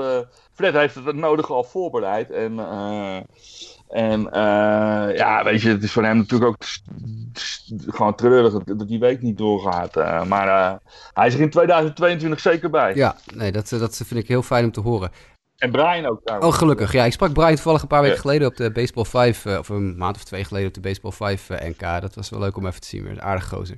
[0.53, 2.31] Fred heeft het nodige al voorbereid.
[2.31, 2.55] En,
[3.89, 4.21] en
[5.15, 6.63] ja, weet je, het is voor hem natuurlijk ook
[7.87, 9.95] gewoon treurig dat, die week niet doorgaat.
[10.27, 10.79] maar
[11.13, 12.95] hij is er in 2022 zeker bij.
[12.95, 15.11] Ja, nee, dat, dat vind ik heel fijn om te horen.
[15.59, 16.21] En Brian ook.
[16.39, 16.91] Oh, gelukkig.
[16.91, 19.69] Ja, ik sprak Brian toevallig een paar weken geleden op de Baseball 5, uh, of
[19.69, 22.01] een maand of twee geleden op de Baseball 5 uh, NK.
[22.01, 23.03] Dat was wel leuk om even te zien.
[23.03, 23.21] Weer.
[23.21, 23.77] Aardig gozer.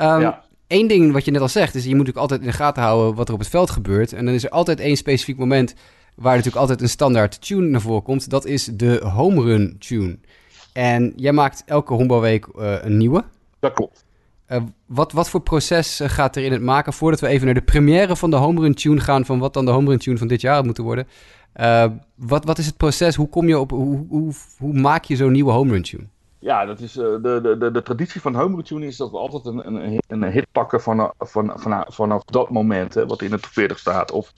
[0.00, 0.44] Um, ja.
[0.66, 2.82] Eén ding wat je net al zegt, is je moet natuurlijk altijd in de gaten
[2.82, 4.12] houden wat er op het veld gebeurt.
[4.12, 5.74] En dan is er altijd één specifiek moment
[6.16, 8.30] waar natuurlijk altijd een standaard tune naar voren komt.
[8.30, 10.18] Dat is de home run tune.
[10.72, 13.24] En jij maakt elke honkbalweek uh, een nieuwe.
[13.58, 14.04] Dat klopt.
[14.48, 17.54] Uh, wat, wat voor proces uh, gaat er in het maken voordat we even naar
[17.54, 20.18] de première van de home run tune gaan van wat dan de home run tune
[20.18, 21.08] van dit jaar had moeten worden?
[21.56, 23.14] Uh, wat, wat is het proces?
[23.14, 26.04] Hoe kom je op, hoe, hoe, hoe maak je zo'n nieuwe home run tune?
[26.38, 29.18] Ja, dat is, de, de, de, de traditie van home run tune is dat we
[29.18, 33.30] altijd een, een, een hit pakken van, van, van, vanaf dat moment, hè, wat in
[33.30, 34.10] de top 40 staat.
[34.12, 34.32] Of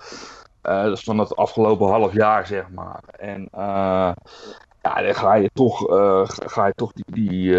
[0.69, 3.03] dus van het afgelopen half jaar, zeg maar.
[3.19, 3.49] En
[4.83, 5.79] ja, dan ga je toch,
[6.29, 7.57] ga je toch die, die,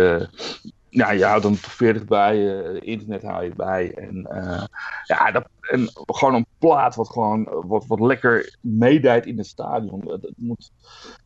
[0.89, 3.93] ja, je houdt dan 40 bij, uh, internet hou je bij.
[3.93, 4.63] En, uh,
[5.03, 10.09] ja, dat, en gewoon een plaat wat gewoon wat, wat lekker meedijt in het stadion.
[10.09, 10.71] Het, moet,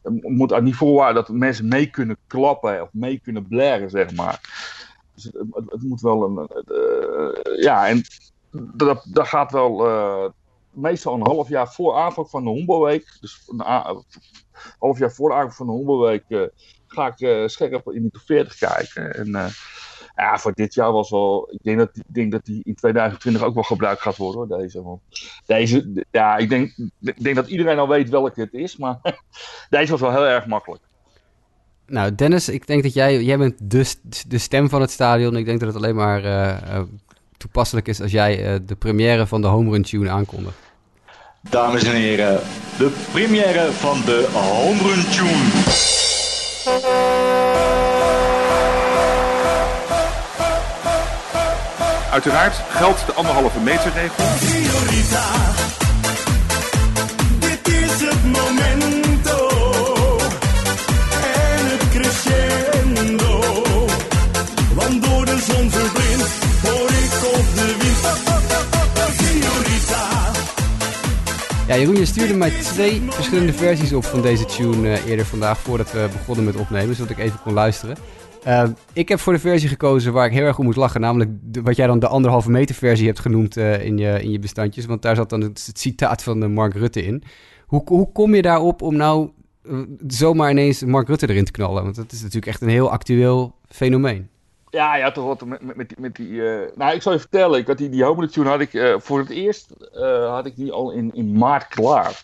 [0.02, 4.16] het moet aan die voorwaarden dat mensen mee kunnen klappen of mee kunnen blaren, zeg
[4.16, 4.40] maar.
[5.16, 5.36] Dus het,
[5.68, 6.50] het, moet wel een.
[6.68, 8.02] Uh, ja, en
[8.74, 9.88] dat, dat gaat wel
[10.74, 13.18] meestal een half jaar voor aanvang van de Homboweek.
[13.22, 13.62] Dus een
[14.80, 16.24] half jaar voor de aanvang van de Homboweek
[16.94, 19.16] ga ik uh, scherp in top 40 kijken.
[19.16, 19.46] En uh,
[20.16, 21.50] ja, voor dit jaar was wel.
[21.52, 24.60] Ik denk dat, ik denk dat die in 2020 ook wel gebruikt gaat worden hoor,
[24.60, 25.00] deze.
[25.46, 29.00] Deze, ja, ik denk, ik denk dat iedereen al weet welke het is, maar
[29.70, 30.84] deze was wel heel erg makkelijk.
[31.86, 33.96] Nou, Dennis, ik denk dat jij, jij bent de,
[34.28, 35.36] de stem van het stadion.
[35.36, 36.24] Ik denk dat het alleen maar
[37.38, 40.58] toepasselijk is als jij de première van de Home Run Tune aankondigt.
[41.50, 42.40] Dames en heren,
[42.78, 45.50] de première van de Home Run Tune.
[52.12, 55.43] Uiteraard geldt de anderhalve meter regel.
[71.80, 75.92] Jeroen, je stuurde mij twee verschillende versies op van deze tune uh, eerder vandaag, voordat
[75.92, 77.98] we begonnen met opnemen, zodat ik even kon luisteren.
[78.48, 81.32] Uh, ik heb voor de versie gekozen waar ik heel erg om moet lachen, namelijk
[81.64, 84.86] wat jij dan de anderhalve meter versie hebt genoemd uh, in, je, in je bestandjes,
[84.86, 87.24] want daar zat dan het, het citaat van Mark Rutte in.
[87.66, 89.30] Hoe, hoe kom je daarop om nou
[90.08, 91.84] zomaar ineens Mark Rutte erin te knallen?
[91.84, 94.28] Want dat is natuurlijk echt een heel actueel fenomeen.
[94.74, 96.30] Ja, ja, toch wat met, met, met die.
[96.30, 99.00] Uh, nou, ik zal je vertellen, ik had die, die Home Tune had ik uh,
[99.00, 102.22] voor het eerst uh, had ik die al in, in maart klaar.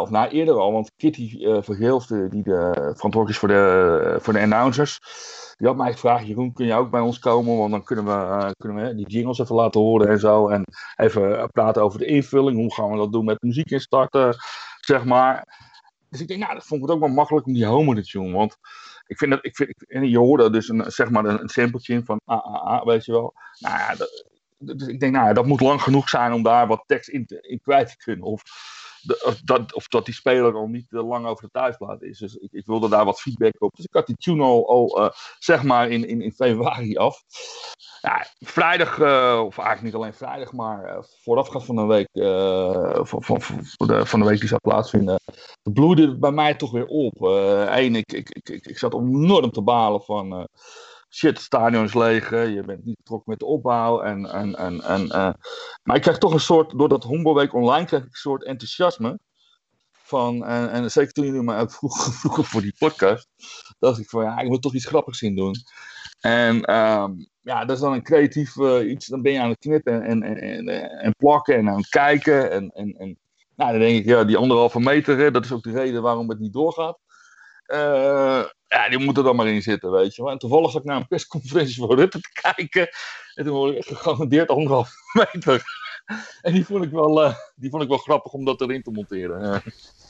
[0.00, 4.32] of nou, eerder al, want Kitty uh, Vergeelste, die de verantwoordelijk is voor de, voor
[4.32, 5.00] de announcers,
[5.56, 7.56] die had mij gevraagd: Jeroen, kun je ook bij ons komen?
[7.56, 10.48] Want dan kunnen we, kunnen we die jingles even laten horen en zo.
[10.48, 10.64] En
[10.96, 12.56] even praten over de invulling.
[12.56, 14.36] Hoe gaan we dat doen met muziek instarten,
[14.80, 15.62] zeg maar.
[16.08, 18.32] Dus ik denk, nou, dat vond ik het ook wel makkelijk om die Home Tune.
[18.32, 18.56] Want
[19.06, 22.04] ik vind dat, ik vind, en je hoorde dus een, zeg maar een, een sampletje
[22.04, 23.34] van AAA, weet je wel.
[23.58, 24.24] Nou ja, dat,
[24.58, 27.26] dus ik denk, nou ja, dat moet lang genoeg zijn om daar wat tekst in,
[27.40, 28.26] in kwijt te kunnen.
[28.26, 28.42] Of,
[29.02, 32.18] de, of, dat, of dat die speler al niet te lang over de thuisplaat is.
[32.18, 33.76] Dus ik, ik, wilde daar wat feedback op.
[33.76, 37.22] Dus ik had die tune al, al uh, zeg maar in, in, in februari af.
[38.04, 42.08] Ja, vrijdag, uh, of eigenlijk niet alleen vrijdag, maar uh, voorafgaand van de week,
[43.06, 45.20] van, van, de, van de week die zou plaatsvinden,
[45.62, 47.20] bloeide bij mij toch weer op.
[47.20, 50.48] Eén, ik, ik, ik, ik, zat enorm te balen van
[51.10, 54.00] shit, het stadion is leeg, je bent niet betrokken met de opbouw.
[54.00, 55.06] En, en, en, en,
[55.82, 59.18] maar ik krijg toch een soort, doordat Homboweek online, krijg ik een soort enthousiasme.
[59.92, 63.28] Van, en, en zeker toen jullie ook vroegen, vroegen voor die podcast,
[63.78, 65.54] dacht ik van ja, ik moet toch iets grappigs in doen.
[66.24, 69.06] En ehm, ja, dat is dan een creatief eh, iets.
[69.06, 70.68] Dan ben je aan het knippen en, en, en,
[71.00, 72.50] en plakken en aan het kijken.
[72.50, 73.18] En, en, en
[73.56, 76.28] nou, dan denk ik, ja, die anderhalve meter, hè, dat is ook de reden waarom
[76.28, 76.98] het niet doorgaat.
[77.66, 80.30] Eh, ja, die moet er dan maar in zitten, weet je wel.
[80.30, 82.88] En toevallig zat ik naar een persconferentie voor Rutte te kijken.
[83.34, 84.92] En toen hoorde ik gegarandeerd anderhalve
[85.32, 85.62] meter.
[86.42, 88.90] En die vond ik wel, eh, die vond ik wel grappig om dat erin te
[88.90, 89.42] monteren.
[89.52, 89.60] Eh,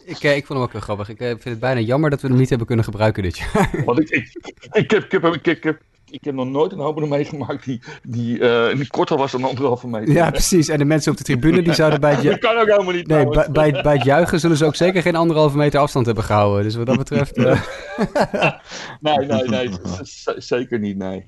[0.05, 1.09] Ik, eh, ik vond hem ook heel grappig.
[1.09, 3.83] Ik eh, vind het bijna jammer dat we hem niet hebben kunnen gebruiken dit jaar.
[3.85, 4.33] want ik, ik,
[4.73, 5.81] ik, heb, ik, heb, ik, heb,
[6.15, 9.89] ik heb nog nooit een opener meegemaakt die, die, eh, die korter was dan anderhalve
[9.89, 10.15] meter.
[10.15, 10.69] ja, precies.
[10.69, 12.93] En de mensen op de tribune die zouden bij het, ju- Dat kan ook helemaal
[12.95, 13.07] niet.
[13.07, 16.25] nee, bij, bij, bij het juichen zullen ze ook zeker geen anderhalve meter afstand hebben
[16.25, 16.63] gehouden.
[16.65, 17.37] Dus wat dat betreft...
[17.37, 17.61] eh,
[19.01, 19.71] Nee, nee, nee.
[20.03, 21.25] z- Zeker niet, nee.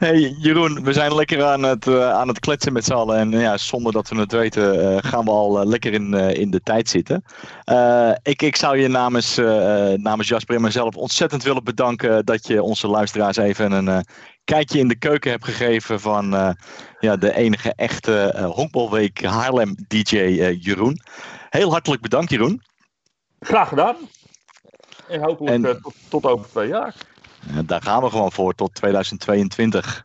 [0.00, 3.16] Hey Jeroen, we zijn lekker aan het, eh, aan het kletsen met z'n allen.
[3.16, 6.50] En eh, ja, zonder dat we het weten, eh, gaan we al lekker in, in
[6.50, 7.24] de tijd zitten.
[8.22, 9.36] Ik, ik zou je namens,
[9.96, 14.04] namens Jasper en mezelf ontzettend willen bedanken dat je onze luisteraars even een
[14.44, 16.56] kijkje in de keuken hebt gegeven van
[17.00, 20.16] ja, de enige echte honkbalweek Haarlem DJ
[20.60, 21.00] Jeroen.
[21.50, 22.62] Heel hartelijk bedankt Jeroen.
[23.40, 23.96] Graag gedaan.
[25.08, 26.94] En hopelijk En- tot, tot over twee jaar.
[27.54, 30.02] Ja, daar gaan we gewoon voor tot 2022.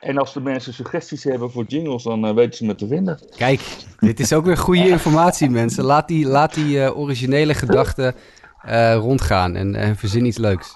[0.00, 3.18] En als de mensen suggesties hebben voor jingles, dan eh, weten ze me te vinden.
[3.36, 3.60] Kijk,
[3.98, 5.84] dit is ook weer goede informatie, mensen.
[5.84, 8.14] Laat die, laat die eh, originele gedachten
[8.62, 10.74] eh, rondgaan en, en verzin iets leuks.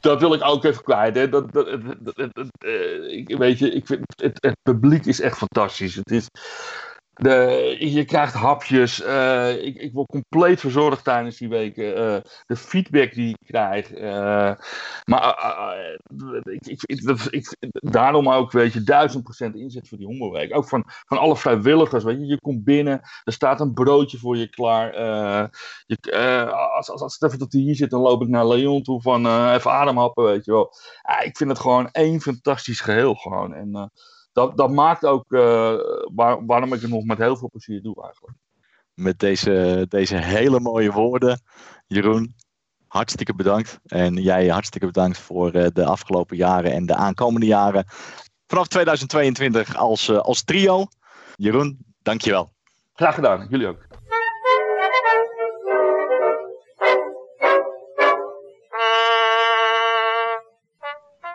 [0.00, 1.14] Dat wil ik ook even kwijt.
[1.16, 1.28] Hè.
[1.28, 5.06] Dat, dat, dat, dat- dat- dat, eh, ik, weet je, ik vind het, het publiek
[5.06, 5.94] is echt fantastisch.
[5.94, 6.26] Het is,
[7.78, 9.02] je krijgt hapjes.
[9.02, 11.96] eh, ik, ik word compleet verzorgd tijdens die weken.
[11.96, 13.92] eh, de feedback die ik krijg.
[13.92, 14.52] eh,
[15.04, 15.34] maar
[16.42, 16.82] ik, ik,
[17.30, 20.54] ik, daarom ook, weet je, duizend procent inzet voor die hongerweek.
[20.56, 22.04] Ook van, van alle vrijwilligers.
[22.04, 22.26] Weet je.
[22.26, 24.92] je komt binnen, er staat een broodje voor je klaar.
[25.86, 29.50] je, als, als, als even tot hier zit, dan loop ik naar Leon toe van
[29.52, 30.72] even ademhappen, weet je wel.
[31.24, 33.54] Ik vind het gewoon één fantastisch geheel gewoon.
[33.54, 33.90] En
[34.36, 35.74] dat, dat maakt ook eh,
[36.14, 38.36] waar, waarom ik het nog met heel veel plezier doe eigenlijk.
[38.94, 41.40] met deze, deze hele mooie woorden.
[41.86, 42.34] Jeroen,
[42.86, 43.78] hartstikke bedankt.
[43.86, 47.84] En jij hartstikke bedankt voor eh, de afgelopen jaren en de aankomende jaren.
[48.46, 50.86] Vanaf 2022 als, eh, als trio.
[51.34, 52.52] Jeroen, dankjewel.
[52.94, 53.86] Graag gedaan, jullie ook.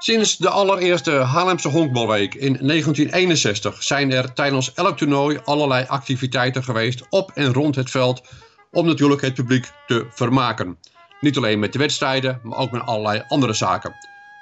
[0.03, 7.03] Sinds de allereerste Haarlemse honkbalweek in 1961 zijn er tijdens elk toernooi allerlei activiteiten geweest
[7.09, 8.21] op en rond het veld
[8.71, 10.77] om natuurlijk het publiek te vermaken.
[11.19, 13.93] Niet alleen met de wedstrijden, maar ook met allerlei andere zaken.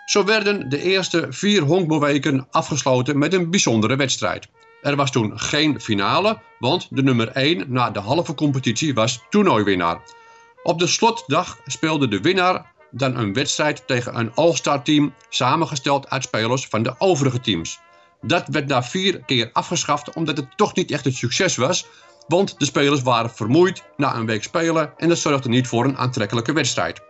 [0.06, 4.48] Zo werden de eerste vier honkbalweken afgesloten met een bijzondere wedstrijd.
[4.82, 10.02] Er was toen geen finale, want de nummer 1 na de halve competitie was toernooiwinnaar.
[10.64, 16.24] Op de slotdag speelde de winnaar dan een wedstrijd tegen een All-Star team samengesteld uit
[16.24, 17.80] spelers van de overige teams.
[18.22, 21.86] Dat werd na vier keer afgeschaft omdat het toch niet echt een succes was,
[22.28, 25.98] want de spelers waren vermoeid na een week spelen en dat zorgde niet voor een
[25.98, 27.02] aantrekkelijke wedstrijd.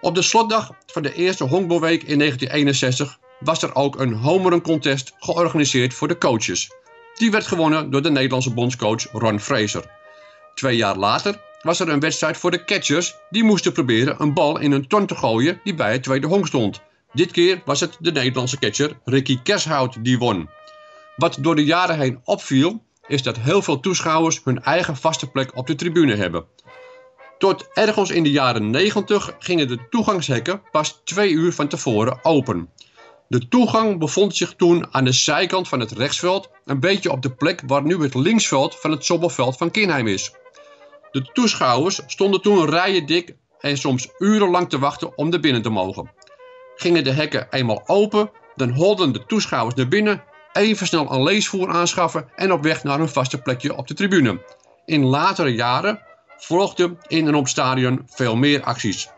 [0.00, 5.12] Op de slotdag van de eerste honkbalweek in 1961 was er ook een homeren contest
[5.18, 6.70] georganiseerd voor de coaches.
[7.14, 9.84] Die werd gewonnen door de Nederlandse bondscoach Ron Fraser.
[10.54, 13.16] Twee jaar later was er een wedstrijd voor de catchers.
[13.30, 16.46] Die moesten proberen een bal in een ton te gooien die bij het tweede honk
[16.46, 16.80] stond.
[17.12, 20.48] Dit keer was het de Nederlandse catcher Ricky Kershout die won.
[21.16, 25.56] Wat door de jaren heen opviel, is dat heel veel toeschouwers hun eigen vaste plek
[25.56, 26.44] op de tribune hebben.
[27.38, 32.70] Tot ergens in de jaren 90 gingen de toegangshekken pas twee uur van tevoren open.
[33.28, 37.30] De toegang bevond zich toen aan de zijkant van het rechtsveld, een beetje op de
[37.30, 40.32] plek waar nu het linksveld van het Sobbelveld van Kinheim is.
[41.16, 45.70] De toeschouwers stonden toen rijen dik en soms urenlang te wachten om er binnen te
[45.70, 46.10] mogen.
[46.74, 51.68] Gingen de hekken eenmaal open, dan holden de toeschouwers naar binnen, even snel een leesvoer
[51.68, 54.44] aanschaffen en op weg naar hun vaste plekje op de tribune.
[54.84, 56.00] In latere jaren
[56.36, 59.08] volgden in en op stadion veel meer acties.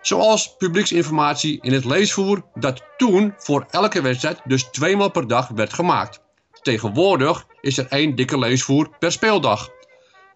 [0.00, 5.72] Zoals publieksinformatie in het leesvoer dat toen voor elke wedstrijd dus tweemaal per dag werd
[5.72, 6.20] gemaakt.
[6.62, 9.68] Tegenwoordig is er één dikke leesvoer per speeldag.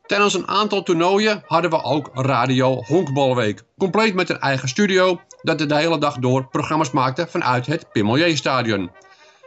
[0.06, 3.62] Tijdens een aantal toernooien hadden we ook Radio Honkbalweek.
[3.78, 8.90] Compleet met een eigen studio dat de hele dag door programma's maakte vanuit het Pimelier-stadion.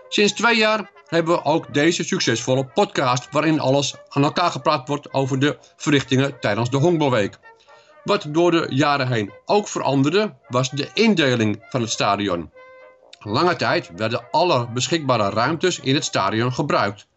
[0.10, 5.14] Sinds twee jaar hebben we ook deze succesvolle podcast waarin alles aan elkaar gepraat wordt
[5.14, 7.38] over de verrichtingen tijdens de Honkbalweek.
[8.04, 12.52] Wat door de jaren heen ook veranderde was de indeling van het stadion.
[13.20, 17.08] Lange tijd werden alle beschikbare ruimtes in het stadion gebruikt.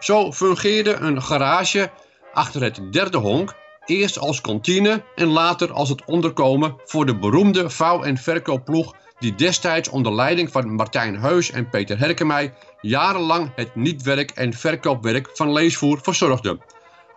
[0.00, 1.90] Zo fungeerde een garage
[2.34, 3.54] achter het derde honk
[3.86, 9.34] eerst als kantine en later als het onderkomen voor de beroemde vouw- en verkoopploeg die
[9.34, 15.52] destijds onder leiding van Martijn Heus en Peter Herkemij jarenlang het niet-werk en verkoopwerk van
[15.52, 16.58] leesvoer verzorgde.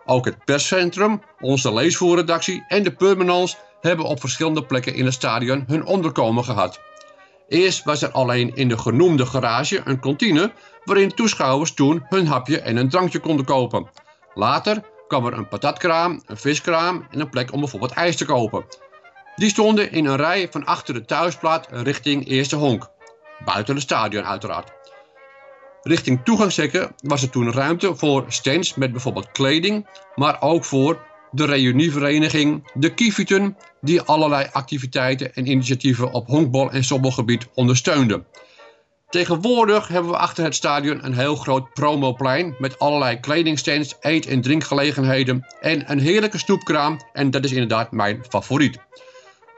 [0.04, 5.64] Ook het perscentrum, onze leesvoerredactie en de permanence hebben op verschillende plekken in het stadion
[5.66, 6.80] hun onderkomen gehad.
[7.48, 10.52] Eerst was er alleen in de genoemde garage een kantine
[10.84, 13.90] waarin toeschouwers toen hun hapje en een drankje konden kopen.
[14.34, 18.64] Later kwam er een patatkraam, een viskraam en een plek om bijvoorbeeld ijs te kopen.
[19.36, 22.90] Die stonden in een rij van achter de thuisplaat richting Eerste Honk.
[23.44, 24.72] Buiten het stadion uiteraard.
[25.82, 31.44] Richting toegangshekken was er toen ruimte voor stands met bijvoorbeeld kleding, maar ook voor de
[31.44, 38.26] reunievereniging, de Kieviten, die allerlei activiteiten en initiatieven op honkbal- en sobbelgebied ondersteunden.
[39.08, 44.40] Tegenwoordig hebben we achter het stadion een heel groot promoplein met allerlei kledingstands, eet- en
[44.40, 48.78] drinkgelegenheden en een heerlijke snoepkraam en dat is inderdaad mijn favoriet.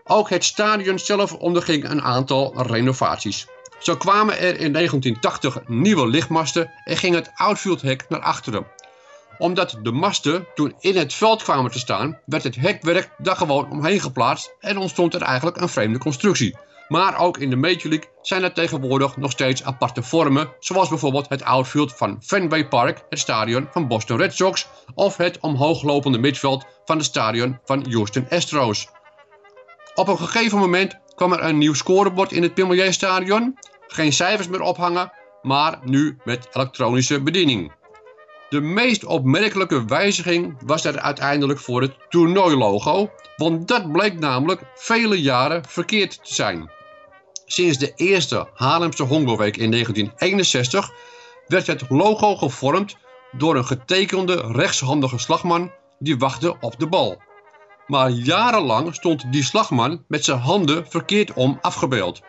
[0.05, 3.47] Ook het stadion zelf onderging een aantal renovaties.
[3.79, 8.67] Zo kwamen er in 1980 nieuwe lichtmasten en ging het outfieldhek naar achteren.
[9.39, 13.71] Omdat de masten toen in het veld kwamen te staan, werd het hekwerk daar gewoon
[13.71, 16.57] omheen geplaatst en ontstond er eigenlijk een vreemde constructie.
[16.91, 21.29] Maar ook in de Major League zijn er tegenwoordig nog steeds aparte vormen, zoals bijvoorbeeld
[21.29, 26.65] het outfield van Fenway Park, het stadion van Boston Red Sox, of het omhooglopende midveld
[26.85, 28.89] van het stadion van Houston Astros.
[29.95, 33.59] Op een gegeven moment kwam er een nieuw scorebord in het Pimelier Stadion.
[33.87, 37.73] Geen cijfers meer ophangen, maar nu met elektronische bediening.
[38.49, 45.21] De meest opmerkelijke wijziging was er uiteindelijk voor het toernooilogo, want dat bleek namelijk vele
[45.21, 46.79] jaren verkeerd te zijn.
[47.53, 50.91] Sinds de eerste Haarlemse Honkbalweek in 1961
[51.47, 52.97] werd het logo gevormd
[53.33, 57.23] door een getekende rechtshandige slagman die wachtte op de bal.
[57.87, 62.21] Maar jarenlang stond die slagman met zijn handen verkeerd om afgebeeld.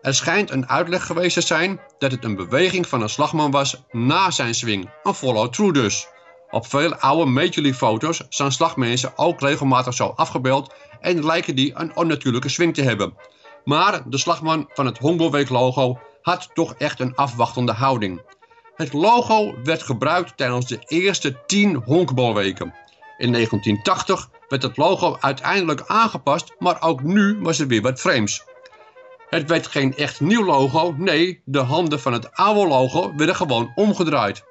[0.00, 3.82] Er schijnt een uitleg geweest te zijn dat het een beweging van een slagman was
[3.90, 6.06] na zijn swing, een follow-through dus.
[6.50, 11.72] Op veel oude Major League foto's zijn slagmensen ook regelmatig zo afgebeeld en lijken die
[11.74, 13.14] een onnatuurlijke swing te hebben.
[13.64, 18.20] Maar de slagman van het Honkbalweek logo had toch echt een afwachtende houding.
[18.74, 22.74] Het logo werd gebruikt tijdens de eerste 10 honkbalweken.
[23.18, 28.44] In 1980 werd het logo uiteindelijk aangepast, maar ook nu was er weer wat frames.
[29.28, 33.72] Het werd geen echt nieuw logo, nee, de handen van het oude logo werden gewoon
[33.74, 34.44] omgedraaid.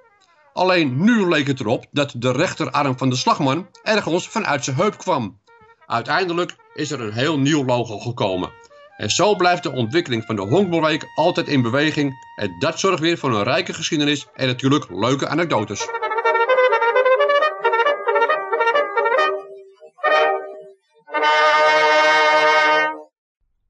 [0.54, 4.98] Alleen nu leek het erop dat de rechterarm van de slagman ergens vanuit zijn heup
[4.98, 5.40] kwam.
[5.86, 8.52] Uiteindelijk is er een heel nieuw logo gekomen.
[9.02, 13.18] En zo blijft de ontwikkeling van de Honkbalweek altijd in beweging en dat zorgt weer
[13.18, 15.88] voor een rijke geschiedenis en natuurlijk leuke anekdotes.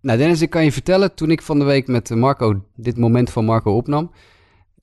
[0.01, 3.29] Nou, Dennis, ik kan je vertellen, toen ik van de week met Marco dit moment
[3.29, 4.11] van Marco opnam,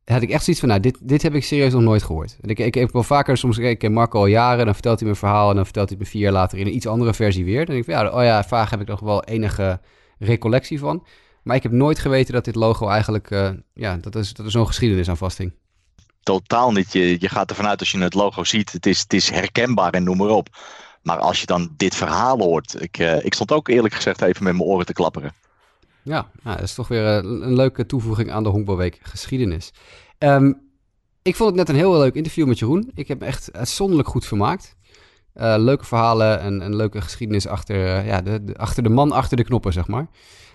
[0.04, 2.36] had ik echt zoiets van, nou, dit, dit heb ik serieus nog nooit gehoord.
[2.40, 5.08] En ik, ik heb wel vaker, soms ik ken Marco al jaren, dan vertelt hij
[5.08, 7.14] een verhaal en dan vertelt hij het me vier jaar later in een iets andere
[7.14, 7.66] versie weer.
[7.66, 9.80] Dan denk ik van, ja, oh ja, vaak heb ik nog wel enige
[10.18, 11.06] recollectie van.
[11.42, 14.52] Maar ik heb nooit geweten dat dit logo eigenlijk, uh, ja, dat, is, dat er
[14.52, 15.52] zo'n geschiedenis aan vasthing.
[16.22, 16.92] Totaal niet.
[16.92, 19.92] Je, je gaat ervan uit als je het logo ziet, het is, het is herkenbaar
[19.92, 20.48] en noem maar op.
[21.02, 24.44] Maar als je dan dit verhaal hoort, ik, uh, ik stond ook eerlijk gezegd even
[24.44, 25.32] met mijn oren te klapperen.
[26.02, 29.72] Ja, nou, dat is toch weer een, een leuke toevoeging aan de Honkbalweek geschiedenis.
[30.18, 30.60] Um,
[31.22, 32.90] ik vond het net een heel leuk interview met Jeroen.
[32.94, 34.76] Ik heb me echt uitzonderlijk goed vermaakt.
[35.40, 39.36] Uh, leuke verhalen en een leuke geschiedenis achter, uh, ja, de, achter de man achter
[39.36, 40.06] de knoppen, zeg maar.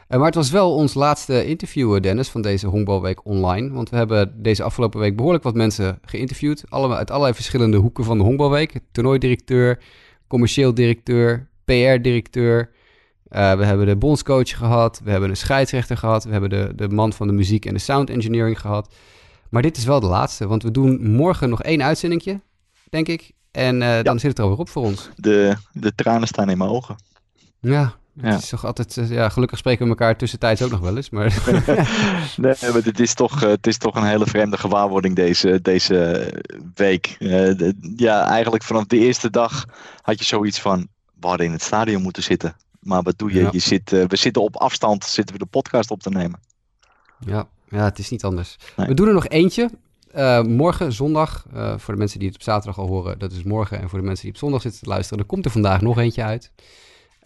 [0.10, 3.72] Uh, maar het was wel ons laatste interview, Dennis, van deze Honkbalweek online.
[3.72, 6.64] Want we hebben deze afgelopen week behoorlijk wat mensen geïnterviewd.
[6.70, 8.80] Allemaal uit allerlei verschillende hoeken van de Honkbalweek.
[8.92, 9.80] Toernooidirecteur,
[10.28, 12.70] commercieel directeur, PR-directeur.
[13.30, 17.14] We hebben de bondscoach gehad, we hebben een scheidsrechter gehad, we hebben de, de man
[17.14, 18.94] van de muziek en de sound engineering gehad.
[19.50, 22.42] Maar dit is wel de laatste, want we doen morgen nog één uitzendingje,
[22.90, 23.32] denk ik.
[23.54, 24.04] En uh, ja.
[24.04, 25.10] dan zit het er alweer op voor ons.
[25.16, 26.96] De, de tranen staan in mijn ogen.
[27.60, 30.96] Ja, het is toch altijd, uh, ja, gelukkig spreken we elkaar tussentijds ook nog wel
[30.96, 31.10] eens.
[31.10, 31.26] Maar...
[32.38, 36.30] nee, maar het is, toch, uh, het is toch een hele vreemde gewaarwording deze, deze
[36.76, 37.16] week.
[37.20, 39.66] Uh, de, ja, eigenlijk vanaf de eerste dag
[40.02, 40.88] had je zoiets van,
[41.20, 42.56] we hadden in het stadion moeten zitten.
[42.80, 43.40] Maar wat doe je?
[43.40, 43.50] Ja.
[43.52, 46.40] je zit, we zitten op afstand, zitten we de podcast op te nemen.
[47.20, 48.58] Ja, ja het is niet anders.
[48.76, 48.88] Nee.
[48.88, 49.70] We doen er nog eentje.
[50.16, 53.44] Uh, morgen, zondag, uh, voor de mensen die het op zaterdag al horen, dat is
[53.44, 53.80] morgen.
[53.80, 55.98] En voor de mensen die op zondag zitten te luisteren, er komt er vandaag nog
[55.98, 56.52] eentje uit.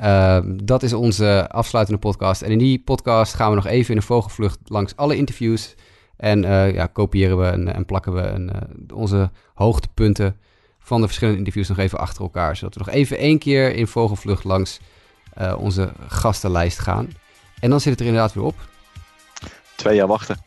[0.04, 2.42] Uh, dat is onze afsluitende podcast.
[2.42, 5.76] En in die podcast gaan we nog even in een vogelvlucht langs alle interviews.
[6.18, 6.42] En
[6.74, 8.52] ja, kopiëren we en, en plakken we
[8.94, 10.40] onze hoogtepunten
[10.80, 12.56] van de verschillende interviews nog even achter elkaar.
[12.56, 14.80] Zodat we nog even één keer in vogelvlucht langs
[15.34, 17.10] eh, onze gastenlijst gaan.
[17.60, 18.56] En dan zit het er inderdaad weer op.
[19.76, 20.38] Twee jaar wachten.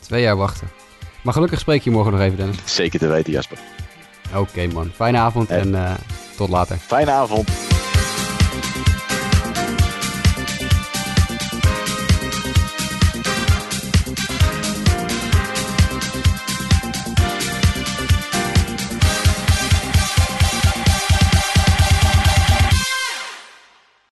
[0.00, 0.79] Twee jaar wachten.
[1.22, 2.56] Maar gelukkig spreek je morgen nog even, Dennis.
[2.64, 3.58] Zeker te weten, Jasper.
[4.34, 5.94] Oké man, fijne avond en eh,
[6.36, 6.76] tot later.
[6.76, 7.69] Fijne avond.